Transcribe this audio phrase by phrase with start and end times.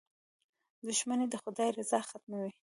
[0.87, 2.51] •دښمني د خدای رضا ختموي.